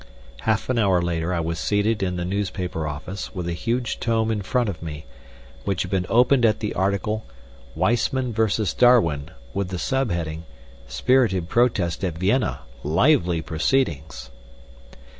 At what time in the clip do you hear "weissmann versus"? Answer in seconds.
7.75-8.73